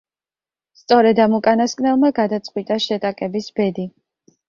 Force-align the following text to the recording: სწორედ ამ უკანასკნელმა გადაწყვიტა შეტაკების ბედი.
სწორედ 0.79 1.21
ამ 1.27 1.37
უკანასკნელმა 1.41 2.13
გადაწყვიტა 2.23 2.81
შეტაკების 2.91 3.55
ბედი. 3.61 3.91